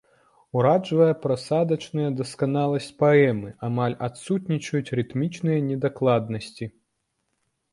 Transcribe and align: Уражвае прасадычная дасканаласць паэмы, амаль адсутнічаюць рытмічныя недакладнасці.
Уражвае 0.59 1.09
прасадычная 1.25 2.09
дасканаласць 2.21 2.89
паэмы, 3.03 3.49
амаль 3.67 3.95
адсутнічаюць 4.09 4.93
рытмічныя 5.01 5.59
недакладнасці. 5.69 6.65